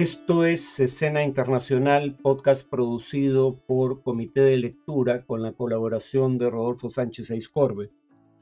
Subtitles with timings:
[0.00, 6.88] Esto es Escena Internacional, podcast producido por Comité de Lectura con la colaboración de Rodolfo
[6.88, 7.90] Sánchez Aiscorbe.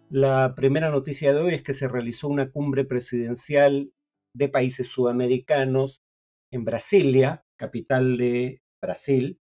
[0.09, 3.93] La primera noticia de hoy es que se realizó una cumbre presidencial
[4.35, 6.05] de países sudamericanos
[6.53, 9.41] en Brasilia, capital de Brasil,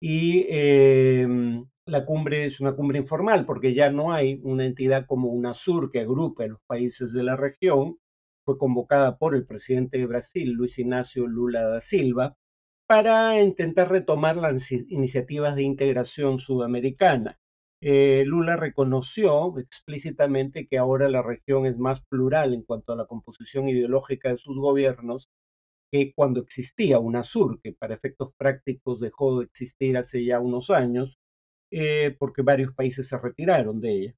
[0.00, 5.28] y em, la cumbre es una cumbre informal porque ya no hay una entidad como
[5.28, 7.98] UNASUR que agrupe a los países de la región,
[8.44, 12.36] fue convocada por el presidente de Brasil, Luis Ignacio Lula da Silva,
[12.86, 17.38] para intentar retomar las iniciativas de integración sudamericana.
[17.80, 23.06] Eh, Lula reconoció explícitamente que ahora la región es más plural en cuanto a la
[23.06, 25.30] composición ideológica de sus gobiernos
[25.90, 31.18] que cuando existía UNASUR, que para efectos prácticos dejó de existir hace ya unos años,
[31.70, 34.14] eh, porque varios países se retiraron de ella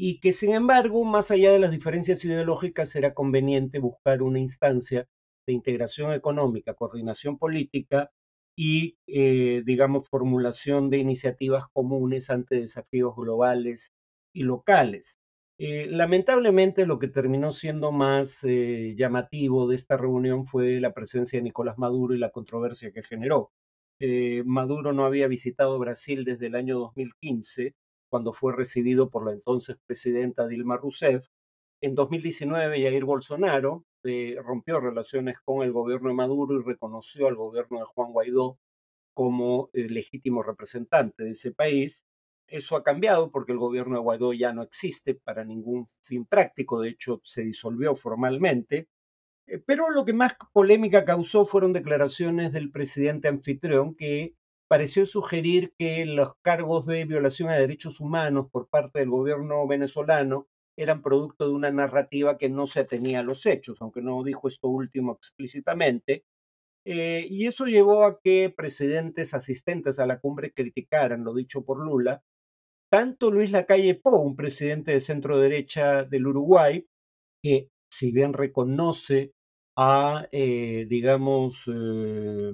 [0.00, 5.08] y que sin embargo, más allá de las diferencias ideológicas, era conveniente buscar una instancia
[5.46, 8.12] de integración económica, coordinación política
[8.56, 13.92] y, eh, digamos, formulación de iniciativas comunes ante desafíos globales
[14.32, 15.18] y locales.
[15.58, 21.40] Eh, lamentablemente, lo que terminó siendo más eh, llamativo de esta reunión fue la presencia
[21.40, 23.50] de Nicolás Maduro y la controversia que generó.
[24.44, 27.74] Maduro no había visitado Brasil desde el año 2015
[28.08, 31.26] cuando fue recibido por la entonces presidenta Dilma Rousseff.
[31.80, 37.36] En 2019, Jair Bolsonaro eh, rompió relaciones con el gobierno de Maduro y reconoció al
[37.36, 38.58] gobierno de Juan Guaidó
[39.14, 42.04] como eh, legítimo representante de ese país.
[42.46, 46.80] Eso ha cambiado porque el gobierno de Guaidó ya no existe para ningún fin práctico,
[46.80, 48.88] de hecho se disolvió formalmente.
[49.46, 54.34] Eh, pero lo que más polémica causó fueron declaraciones del presidente anfitrión que
[54.68, 60.46] pareció sugerir que los cargos de violación a derechos humanos por parte del gobierno venezolano
[60.76, 64.46] eran producto de una narrativa que no se atenía a los hechos, aunque no dijo
[64.46, 66.24] esto último explícitamente.
[66.84, 71.84] Eh, y eso llevó a que presidentes asistentes a la cumbre criticaran lo dicho por
[71.84, 72.22] Lula,
[72.90, 76.86] tanto Luis Lacalle Pou, un presidente de centro derecha del Uruguay,
[77.42, 79.32] que si bien reconoce
[79.76, 82.52] a, eh, digamos, eh,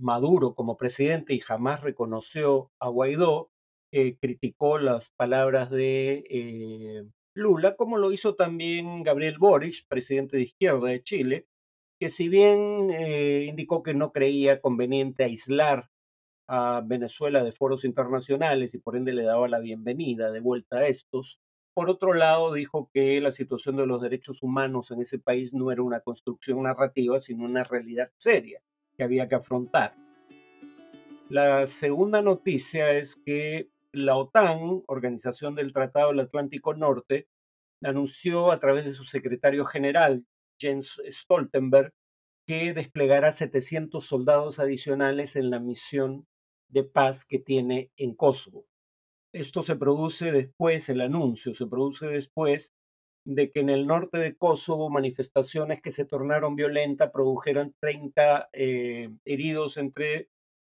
[0.00, 3.50] Maduro como presidente y jamás reconoció a Guaidó,
[3.92, 10.44] eh, criticó las palabras de eh, Lula, como lo hizo también Gabriel Boric, presidente de
[10.44, 11.46] izquierda de Chile,
[11.98, 15.90] que si bien eh, indicó que no creía conveniente aislar
[16.48, 20.86] a Venezuela de foros internacionales y por ende le daba la bienvenida de vuelta a
[20.86, 21.40] estos,
[21.74, 25.70] por otro lado dijo que la situación de los derechos humanos en ese país no
[25.72, 28.60] era una construcción narrativa, sino una realidad seria
[29.00, 29.94] que había que afrontar.
[31.30, 37.26] La segunda noticia es que la OTAN, Organización del Tratado del Atlántico Norte,
[37.82, 40.26] anunció a través de su secretario general,
[40.58, 41.94] Jens Stoltenberg,
[42.46, 46.26] que desplegará 700 soldados adicionales en la misión
[46.68, 48.66] de paz que tiene en Kosovo.
[49.32, 52.74] Esto se produce después, el anuncio se produce después
[53.34, 59.08] de que en el norte de Kosovo manifestaciones que se tornaron violentas produjeron 30 eh,
[59.24, 60.28] heridos entre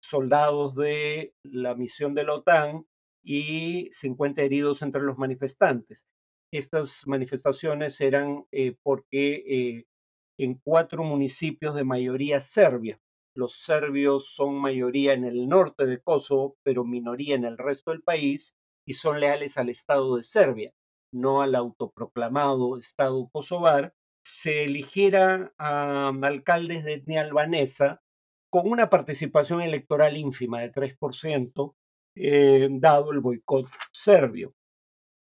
[0.03, 2.87] soldados de la misión de la OTAN
[3.23, 6.07] y 50 heridos entre los manifestantes.
[6.53, 9.85] Estas manifestaciones eran eh, porque eh,
[10.37, 12.99] en cuatro municipios de mayoría serbia,
[13.37, 18.03] los serbios son mayoría en el norte de Kosovo, pero minoría en el resto del
[18.03, 20.73] país y son leales al Estado de Serbia
[21.13, 23.95] no al autoproclamado Estado kosovar,
[24.25, 28.03] se eligiera a alcaldes de etnia albanesa
[28.51, 31.75] con una participación electoral ínfima de 3%,
[32.17, 34.55] eh, dado el boicot serbio.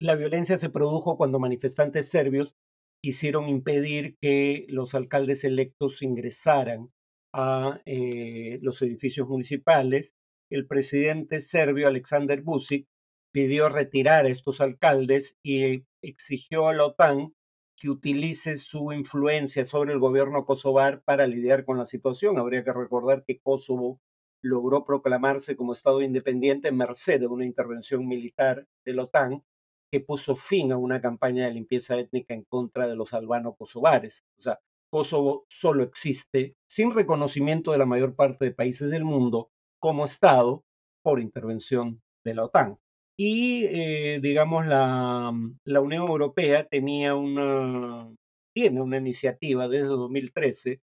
[0.00, 2.54] La violencia se produjo cuando manifestantes serbios
[3.02, 6.90] quisieron impedir que los alcaldes electos ingresaran
[7.34, 10.14] a eh, los edificios municipales.
[10.50, 12.86] El presidente serbio Alexander Vucic
[13.32, 17.34] pidió retirar a estos alcaldes y exigió a la OTAN
[17.76, 22.38] que utilice su influencia sobre el gobierno kosovar para lidiar con la situación.
[22.38, 24.00] Habría que recordar que Kosovo
[24.42, 29.44] logró proclamarse como Estado independiente en merced de una intervención militar de la OTAN
[29.90, 34.24] que puso fin a una campaña de limpieza étnica en contra de los albano-kosovares.
[34.38, 34.58] O sea,
[34.90, 40.64] Kosovo solo existe sin reconocimiento de la mayor parte de países del mundo como Estado
[41.02, 42.78] por intervención de la OTAN.
[43.20, 45.32] Y, eh, digamos, la,
[45.64, 48.08] la, Unión Europea tenía una,
[48.54, 50.80] tiene una iniciativa desde 2013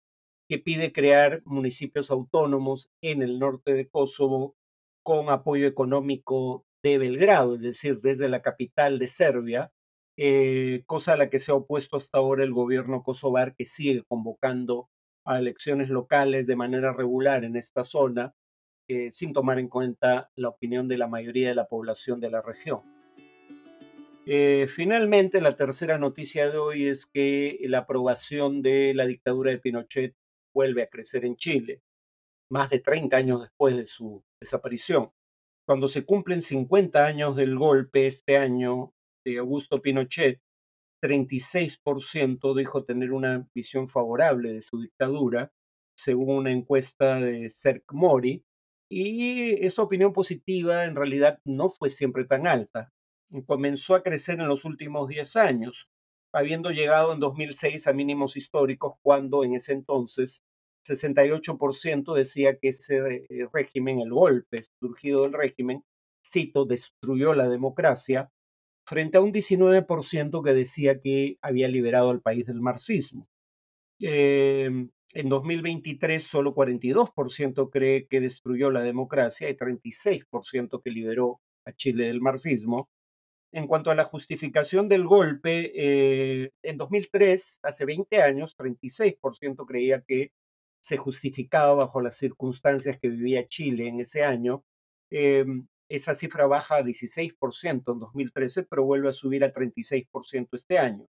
[0.50, 4.56] que pide crear municipios autónomos en el norte de Kosovo
[5.04, 9.72] con apoyo económico de Belgrado, es decir, desde la capital de Serbia,
[10.18, 14.04] eh, cosa a la que se ha opuesto hasta ahora el gobierno kosovar que sigue
[14.08, 14.90] convocando
[15.26, 18.34] a elecciones locales de manera regular en esta zona,
[18.88, 22.42] eh, sin tomar en cuenta la opinión de la mayoría de la población de la
[22.42, 22.82] región.
[24.26, 29.60] Eh, finalmente, la tercera noticia de hoy es que la aprobación de la dictadura de
[29.60, 30.16] Pinochet
[30.54, 31.82] vuelve a crecer en Chile,
[32.50, 35.12] más de 30 años después de su desaparición.
[35.66, 38.94] Cuando se cumplen 50 años del golpe este año
[39.26, 40.42] de Augusto Pinochet,
[41.02, 45.52] 36% dijo tener una visión favorable de su dictadura,
[45.98, 48.46] según una encuesta de Cerc Mori,
[48.90, 52.92] y esa opinión positiva en realidad no fue siempre tan alta.
[53.48, 55.90] Comenzó a crecer en los últimos 10 años,
[56.32, 60.42] habiendo llegado en 2006 a mínimos históricos cuando en ese entonces
[60.86, 65.84] 68% decía que ese eh, régimen, el golpe surgido del régimen,
[66.26, 68.30] cito, destruyó la democracia
[68.86, 73.28] frente a un 19% que decía que había liberado al país del marxismo.
[74.02, 81.72] Em, en 2023 solo 42% cree que destruyó la democracia y 36% que liberó a
[81.72, 82.90] Chile del marxismo.
[83.52, 90.02] En cuanto a la justificación del golpe, eh, en 2003, hace 20 años, 36% creía
[90.02, 90.32] que
[90.82, 94.64] se justificaba bajo las circunstancias que vivía Chile en ese año.
[95.12, 100.80] Em, esa cifra baja a 16% en 2013, pero vuelve a subir a 36% este
[100.80, 101.08] año.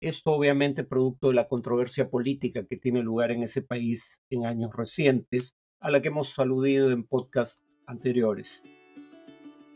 [0.00, 4.70] Esto obviamente producto de la controversia política que tiene lugar en ese país en años
[4.72, 8.62] recientes, a la que hemos aludido en podcasts anteriores.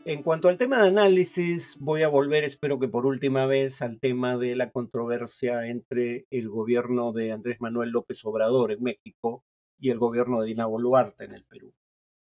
[0.05, 3.99] En cuanto al tema de análisis, voy a volver, espero que por última vez, al
[3.99, 9.43] tema de la controversia entre el gobierno de Andrés Manuel López Obrador en México
[9.77, 11.73] y el gobierno de Dina Boluarte en el Perú.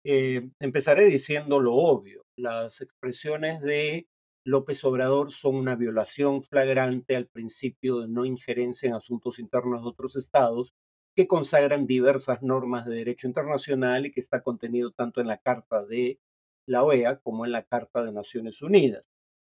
[0.05, 2.25] Eh, empezaré diciendo lo obvio.
[2.37, 4.07] Las expresiones de
[4.47, 9.89] López Obrador son una violación flagrante al principio de no injerencia en asuntos internos de
[9.89, 10.73] otros estados
[11.17, 15.85] que consagran diversas normas de derecho internacional y que está contenido tanto en la Carta
[15.85, 16.21] de
[16.65, 19.09] la OEA como en la Carta de Naciones Unidas.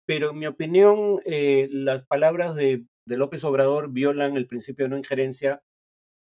[0.05, 4.97] Pero en mi opinión, eh, las palabras de, López Obrador violan el principio de no
[4.97, 5.63] injerencia,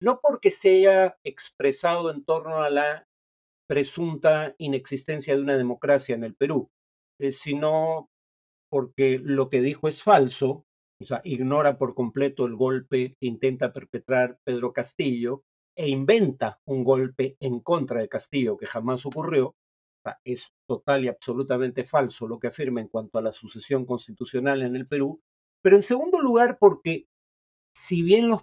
[0.01, 3.07] no porque se haya expresado en torno a la
[3.67, 6.71] presunta inexistencia de una democracia en el Perú,
[7.19, 8.09] eh, sino
[8.75, 10.67] porque lo que dijo es falso,
[11.01, 15.45] o sea, ignora por completo el golpe que intenta perpetrar Pedro Castillo
[15.77, 19.51] e inventa un golpe en contra de Castillo que jamás ocurrió.
[19.51, 19.55] O
[20.03, 24.63] sea, es total y absolutamente falso lo que afirma en cuanto a la sucesión constitucional
[24.63, 25.21] en el Perú.
[25.63, 27.07] Pero en segundo lugar, porque
[27.77, 28.43] si bien los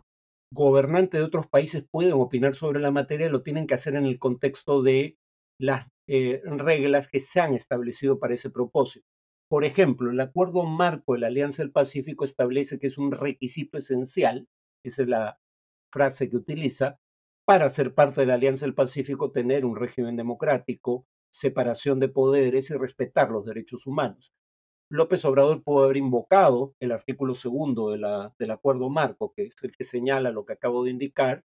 [0.54, 4.18] gobernantes de otros países pueden opinar sobre la materia, lo tienen que hacer en el
[4.18, 5.18] contexto de
[5.60, 9.11] las eh, reglas que se han establecido para ese propósito.
[9.52, 13.78] Por ejemplo, el acuerdo marco de la Alianza del Pacífico establece que es un requisito
[13.78, 14.48] esencial,
[14.82, 15.42] esa es la
[15.92, 17.02] frase que utiliza,
[17.44, 22.70] para ser parte de la Alianza del Pacífico tener un régimen democrático, separación de poderes
[22.70, 24.34] y respetar los derechos humanos.
[24.90, 29.84] López Obrador pudo haber invocado el artículo segundo del acuerdo marco, que es el que
[29.84, 31.44] señala lo que acabo de indicar,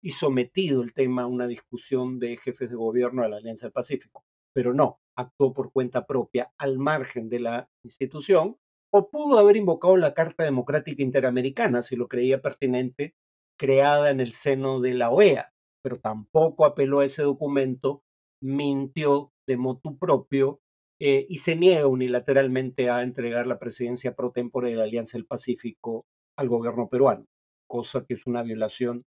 [0.00, 3.72] y sometido el tema a una discusión de jefes de gobierno de la Alianza del
[3.72, 4.24] Pacífico.
[4.54, 8.56] Pero no, actuó por cuenta propia al margen de la institución,
[8.90, 13.14] o pudo haber invocado la Carta Democrática Interamericana, si lo creía pertinente,
[13.58, 18.02] creada en el seno de la OEA, pero tampoco apeló a ese documento,
[18.42, 20.60] mintió de motu propio
[21.00, 25.26] eh, y se niega unilateralmente a entregar la presidencia pro tempore de la Alianza del
[25.26, 26.06] Pacífico
[26.36, 27.26] al gobierno peruano,
[27.68, 29.04] cosa que es una violación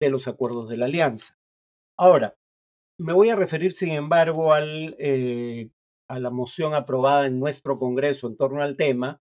[0.00, 1.36] de los acuerdos de la alianza.
[1.98, 2.36] Ahora,
[2.98, 5.70] me voy a referir, sin embargo, al, eh,
[6.08, 9.20] a la moción aprobada en nuestro Congreso en torno al tema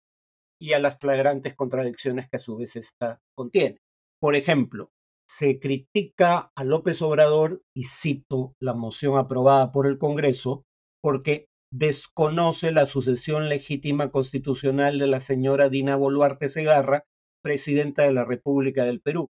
[0.60, 3.80] y a las flagrantes contradicciones que a su vez esta contiene.
[4.20, 4.90] Por ejemplo,
[5.28, 10.64] se critica a López Obrador, y cito la moción aprobada por el Congreso,
[11.02, 17.04] porque desconoce la sucesión legítima constitucional de la señora Dina Boluarte Segarra,
[17.42, 19.28] presidenta de la República del Perú.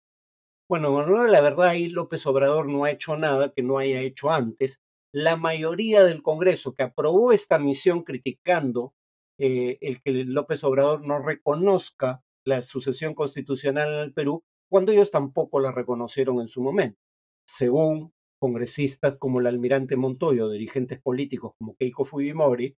[0.70, 4.80] Bueno, la verdad ahí López Obrador no ha hecho nada que no haya hecho antes.
[5.12, 8.94] La mayoría del Congreso que aprobó esta misión criticando
[9.40, 15.10] eh, el que López Obrador no reconozca la sucesión constitucional en el Perú, cuando ellos
[15.10, 17.00] tampoco la reconocieron en su momento.
[17.48, 22.76] Según congresistas como el almirante Montoyo, dirigentes políticos como Keiko Fujimori,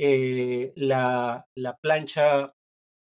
[0.00, 2.54] eh, la, la plancha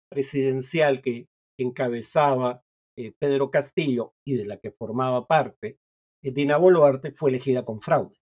[0.09, 1.27] presidencial que
[1.59, 2.63] encabezaba
[3.07, 5.79] eh, Pedro Castillo y de la que formaba parte
[6.23, 8.17] eh, Dina Boluarte fue elegida con fraude.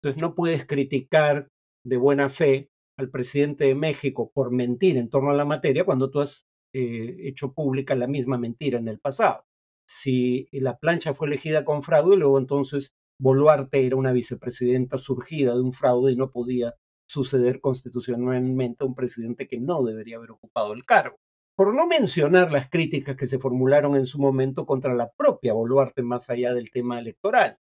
[0.00, 1.48] Entonces no puedes criticar
[1.84, 6.10] de buena fe al presidente de México por mentir en torno a la materia cuando
[6.10, 9.44] tú has eh, hecho pública la misma mentira en el pasado.
[9.90, 15.62] si la plancha fue elegida con fraude, luego entonces Boluarte era una vicepresidenta surgida de
[15.62, 16.74] un fraude y no podía
[17.08, 21.16] suceder constitucionalmente a un presidente que no debería haber ocupado el cargo.
[21.58, 26.04] Por no mencionar las críticas que se formularon en su momento contra la propia Boluarte
[26.04, 27.58] más allá del tema electoral.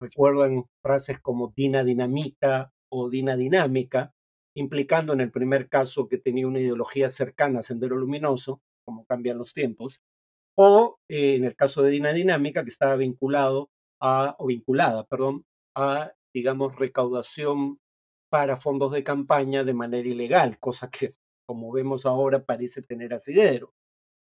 [0.00, 4.14] Recuerdan frases como Dina Dinamita o Dina Dinámica,
[4.54, 9.38] implicando en el primer caso que tenía una ideología cercana a Sendero Luminoso, como cambian
[9.38, 10.00] los tiempos,
[10.56, 13.70] o eh, en el caso de Dina Dinámica, que estaba vinculado
[14.00, 15.44] a, o vinculada, perdón,
[15.74, 17.80] a, digamos, recaudación
[18.30, 21.10] para fondos de campaña de manera ilegal, cosa que,
[21.46, 23.72] como vemos ahora, parece tener asidero.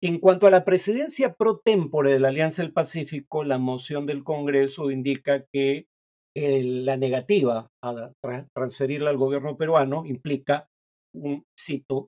[0.02, 4.22] En cuanto a la presidencia pro tempore de la Alianza del Pacífico, la moción del
[4.22, 5.86] Congreso indica que
[6.36, 8.12] la negativa a
[8.52, 10.68] transferirla al gobierno peruano implica
[11.14, 11.46] un,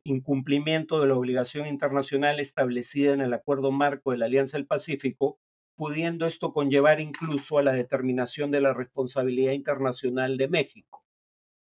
[0.04, 5.38] incumplimiento de la obligación internacional establecida en el Acuerdo Marco de la Alianza del Pacífico,
[5.76, 11.05] pudiendo esto conllevar incluso a la determinación de la responsabilidad internacional de México.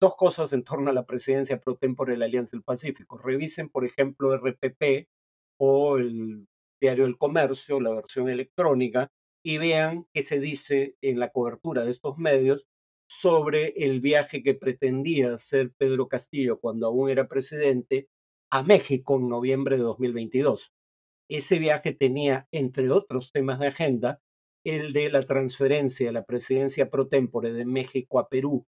[0.02, 3.18] Dos cosas en torno a la presidencia pro tempore de la Alianza del Pacífico.
[3.18, 5.08] Revisen, por ejemplo, RPP
[5.58, 6.48] o el
[6.82, 9.10] Diario del Comercio, la versión electrónica,
[9.44, 12.68] y vean qué se dice en la cobertura de estos medios
[13.08, 18.10] sobre el viaje que pretendía hacer Pedro Castillo cuando aún era presidente
[18.52, 20.74] a México en noviembre de 2022.
[21.30, 24.20] Ese viaje tenía, entre otros temas de agenda,
[24.64, 28.66] el de la transferencia de la presidencia pro tempore de México a Perú,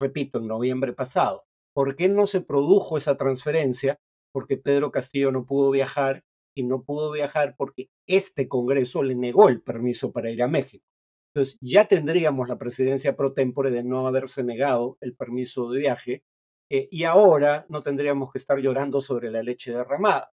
[0.00, 1.44] repito, en noviembre pasado.
[1.74, 3.98] ¿Por qué no se produjo esa transferencia?
[4.32, 6.24] Porque Pedro Castillo no pudo viajar
[6.56, 10.84] y no pudo viajar porque este Congreso le negó el permiso para ir a México.
[11.32, 16.24] Entonces ya tendríamos la presidencia pro tempore de no haberse negado el permiso de viaje
[16.70, 20.32] eh, y ahora no tendríamos que estar llorando sobre la leche derramada.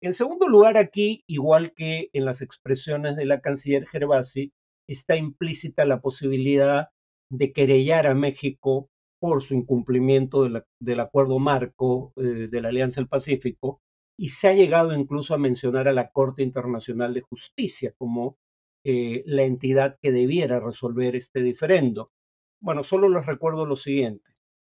[0.00, 4.52] En segundo lugar, aquí, igual que en las expresiones de la canciller Gervasi,
[4.86, 6.90] está implícita la posibilidad
[7.30, 8.90] de querellar a México
[9.24, 10.46] por su incumplimiento
[10.78, 13.80] del acuerdo marco eh, de la Alianza del Pacífico
[14.18, 18.36] y se ha llegado incluso a mencionar a la Corte Internacional de Justicia como
[18.84, 22.12] eh, la entidad que debiera resolver este diferendo.
[22.60, 24.30] Bueno, solo les recuerdo lo siguiente.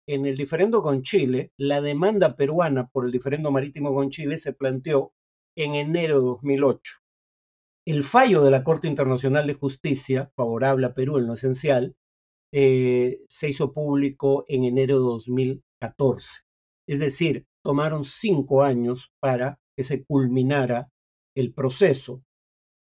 [0.07, 4.53] En el diferendo con Chile, la demanda peruana por el diferendo marítimo con Chile se
[4.53, 5.13] planteó
[5.55, 6.93] en enero de 2008.
[7.85, 11.95] El fallo de la Corte Internacional de Justicia, favorable a Perú en lo esencial,
[12.51, 16.29] eh, se hizo público en enero de 2014.
[16.87, 20.89] Es decir, tomaron cinco años para que se culminara
[21.35, 22.23] el proceso.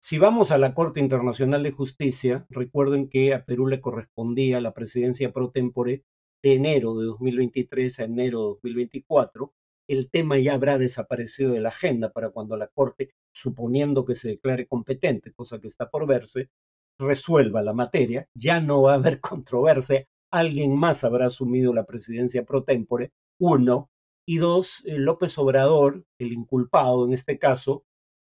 [0.01, 4.73] Si vamos a la Corte Internacional de Justicia, recuerden que a Perú le correspondía la
[4.73, 6.03] presidencia pro tempore
[6.43, 9.51] de enero de 2023 a enero de 2024.
[9.87, 14.29] El tema ya habrá desaparecido de la agenda para cuando la Corte, suponiendo que se
[14.29, 16.49] declare competente, cosa que está por verse,
[16.99, 18.27] resuelva la materia.
[18.35, 20.05] Ya no va a haber controversia.
[20.31, 23.11] Alguien más habrá asumido la presidencia pro tempore.
[23.39, 23.89] Uno,
[24.27, 27.83] y dos, eh, López Obrador, el inculpado en este caso,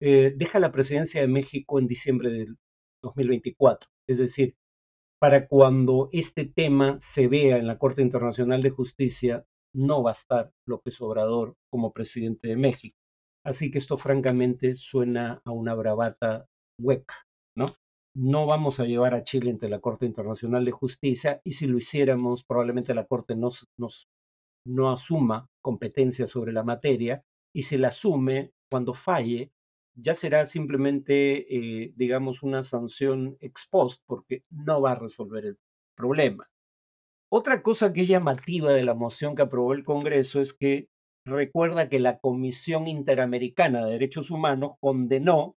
[0.02, 2.58] eh, deja la presidencia de México en diciembre del
[3.02, 3.90] 2024.
[4.08, 4.56] Es decir,
[5.20, 10.14] para cuando este tema se vea en la Corte Internacional de Justicia, no va a
[10.14, 12.98] estar López Obrador como presidente de México.
[13.46, 16.48] Así que esto francamente suena a una bravata
[16.80, 17.16] hueca,
[18.18, 18.48] ¿no?
[18.48, 22.44] Vamos a llevar a Chile ante la Corte Internacional de Justicia y si lo hiciéramos,
[22.44, 24.10] probablemente la Corte nos, nos
[24.66, 29.52] no asuma competencia sobre la materia y se la asume cuando falle,
[29.94, 35.58] ya será simplemente, eh, digamos, una sanción ex post porque no va a resolver el
[35.96, 36.50] problema.
[37.30, 40.90] Otra cosa que es llamativa de la moción que aprobó el Congreso es que
[41.24, 45.56] recuerda que la Comisión Interamericana de Derechos Humanos condenó,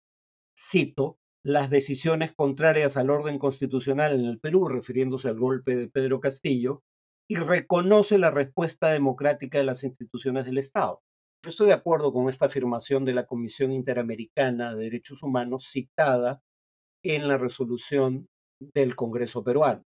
[0.55, 6.20] cito, las decisiones contrarias al orden constitucional en el Perú, refiriéndose al golpe de Pedro
[6.20, 6.82] Castillo,
[7.28, 11.00] y reconoce la respuesta democrática de las instituciones del Estado.
[11.42, 16.42] Yo estoy de acuerdo con esta afirmación de la Comisión Interamericana de Derechos Humanos citada
[17.02, 18.26] en la resolución
[18.61, 19.85] del Congreso peruano.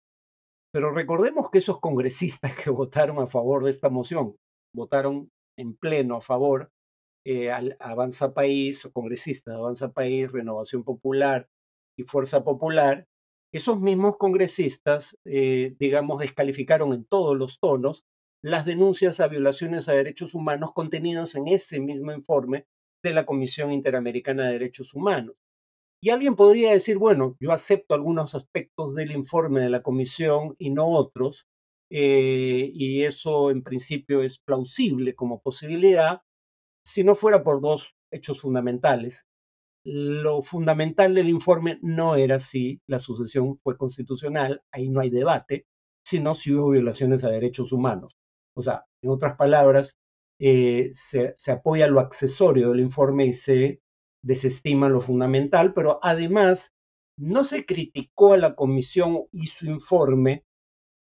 [0.72, 4.36] Pero recordemos que esos congresistas que votaron a favor de esta moción,
[4.74, 5.28] votaron
[5.58, 6.70] en pleno a favor,
[7.24, 7.50] eh,
[7.80, 11.48] Avanza País, o congresistas de Avanza País, Renovación Popular
[11.96, 13.06] y Fuerza Popular,
[13.52, 18.04] esos mismos congresistas, eh, digamos, descalificaron en todos los tonos
[18.42, 22.66] las denuncias a violaciones a derechos humanos contenidas en ese mismo informe
[23.02, 25.36] de la Comisión Interamericana de Derechos Humanos.
[26.00, 30.70] Y alguien podría decir, bueno, yo acepto algunos aspectos del informe de la Comisión y
[30.70, 31.46] no otros,
[31.90, 36.22] eh, y eso en principio es plausible como posibilidad,
[36.84, 39.26] si no fuera por dos hechos fundamentales.
[39.84, 45.66] lo fundamental del informe no era si la sucesión fue constitucional, ahí no hay debate,
[46.06, 48.14] sino si hubo violaciones a derechos humanos.
[48.56, 49.96] O sea, en otras palabras,
[50.40, 53.80] eh, se, se, apoya lo accesorio del informe y se
[54.24, 56.72] desestima lo fundamental, pero además
[57.18, 60.44] no se criticó a la comisión y su informe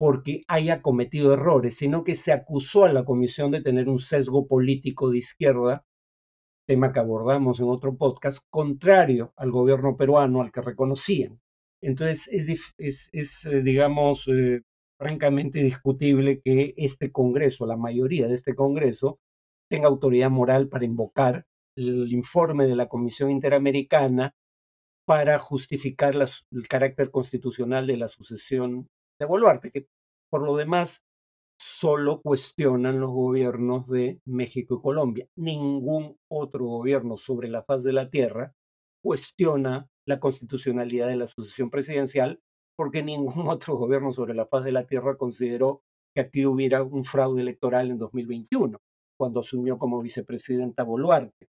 [0.05, 4.47] porque haya cometido errores, sino que se acusó a la comisión de tener un sesgo
[4.47, 5.87] político de izquierda,
[6.67, 11.41] tema que abordamos en otro podcast, contrario al gobierno peruano al que reconocían.
[11.81, 12.75] Entonces es,
[13.15, 14.61] es, eh, digamos, eh,
[14.99, 19.21] francamente discutible que este Congreso, la mayoría de este Congreso,
[19.71, 21.47] tenga autoridad moral para invocar
[21.77, 24.35] el informe de la Comisión Interamericana
[25.07, 29.87] para justificar el carácter constitucional de la sucesión de Boluarte, que
[30.31, 31.05] por lo demás
[31.59, 35.29] solo cuestionan los gobiernos de México y Colombia.
[35.37, 38.53] Ningún otro gobierno sobre la faz de la Tierra
[39.03, 42.41] cuestiona la constitucionalidad de la sucesión presidencial
[42.77, 45.83] porque ningún otro gobierno sobre la faz de la Tierra consideró
[46.15, 48.79] que aquí hubiera un fraude electoral en 2021,
[49.19, 51.49] cuando asumió como vicepresidenta Boluarte.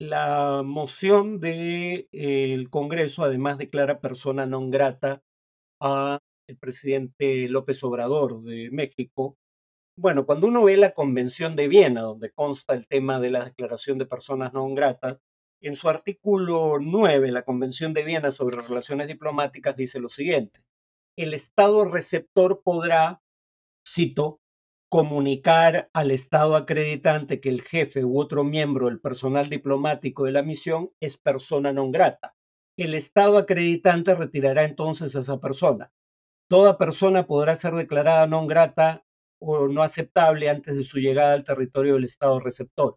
[0.00, 5.22] La moción del de, Congreso además declara persona non grata
[5.80, 9.36] a el presidente López Obrador de México.
[9.96, 13.98] Bueno, cuando uno ve la Convención de Viena, donde consta el tema de la declaración
[13.98, 15.18] de personas no gratas,
[15.60, 20.62] en su artículo 9, la Convención de Viena sobre Relaciones Diplomáticas dice lo siguiente.
[21.16, 23.20] El Estado receptor podrá,
[23.86, 24.40] cito,
[24.88, 30.42] comunicar al Estado acreditante que el jefe u otro miembro del personal diplomático de la
[30.42, 32.36] misión es persona non grata.
[32.78, 35.92] El Estado acreditante retirará entonces a esa persona
[36.48, 39.04] toda persona podrá ser declarada no grata
[39.40, 42.96] o no aceptable antes de su llegada al territorio del Estado receptor.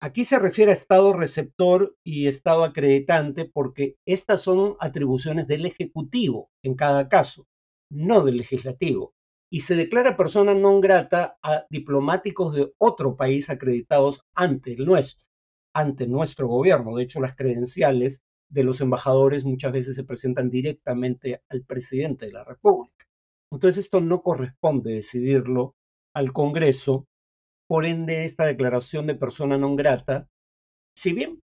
[0.00, 6.50] Aquí se refiere a Estado receptor y Estado acreditante porque estas son atribuciones del Ejecutivo
[6.62, 7.46] en cada caso,
[7.90, 9.14] no del Legislativo.
[9.50, 15.24] Y se declara persona no grata a diplomáticos de otro país acreditados ante el nuestro,
[15.72, 16.96] ante nuestro gobierno.
[16.96, 22.32] De hecho, las credenciales de los embajadores muchas veces se presentan directamente al presidente de
[22.32, 23.04] la República.
[23.52, 25.74] Entonces esto no corresponde decidirlo
[26.14, 27.06] al Congreso,
[27.68, 30.28] por ende esta declaración de persona non grata,
[30.96, 31.40] si bien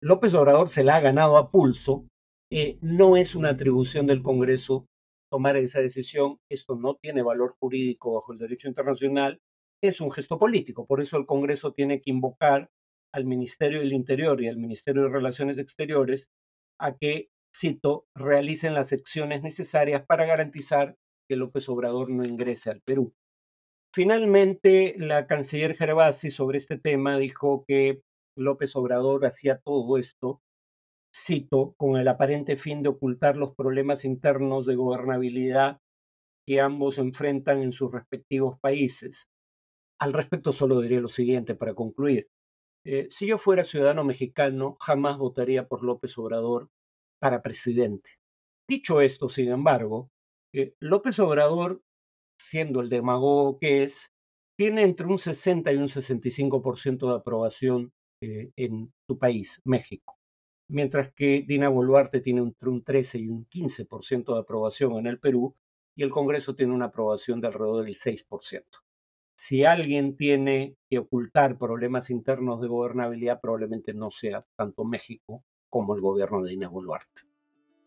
[0.00, 2.06] López Obrador se la ha ganado a pulso,
[2.50, 4.86] eh, no es una atribución del Congreso
[5.30, 9.40] tomar esa decisión, esto no tiene valor jurídico bajo el derecho internacional,
[9.82, 12.70] es un gesto político, por eso el Congreso tiene que invocar
[13.12, 16.28] al Ministerio del Interior y al Ministerio de Relaciones Exteriores
[16.80, 20.96] a que, cito, realicen las acciones necesarias para garantizar
[21.28, 23.12] que López Obrador no ingrese al Perú.
[23.94, 28.02] Finalmente, la canciller Gervasi sobre este tema dijo que
[28.36, 30.40] López Obrador hacía todo esto,
[31.14, 35.80] cito, con el aparente fin de ocultar los problemas internos de gobernabilidad
[36.46, 39.26] que ambos enfrentan en sus respectivos países.
[40.00, 42.28] Al respecto solo diré lo siguiente para concluir.
[42.90, 46.70] Eh, si yo fuera ciudadano mexicano, jamás votaría por López Obrador
[47.20, 48.12] para presidente.
[48.66, 50.10] Dicho esto, sin embargo,
[50.54, 51.82] eh, López Obrador,
[52.40, 54.10] siendo el demagogo que es,
[54.56, 60.18] tiene entre un 60 y un 65% de aprobación eh, en su país, México,
[60.70, 65.20] mientras que Dina Boluarte tiene entre un 13 y un 15% de aprobación en el
[65.20, 65.54] Perú
[65.94, 68.64] y el Congreso tiene una aprobación de alrededor del 6%
[69.38, 75.94] si alguien tiene que ocultar problemas internos de gobernabilidad, probablemente no sea tanto México como
[75.94, 77.22] el gobierno de Dina Boluarte.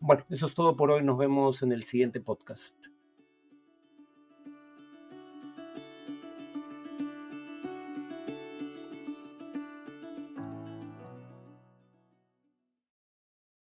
[0.00, 1.02] Bueno, eso es todo por hoy.
[1.02, 2.74] Nos vemos en el siguiente podcast.